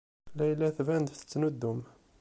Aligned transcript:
Layla 0.37 0.67
tban-d 0.77 1.09
tettnuddum. 1.11 1.79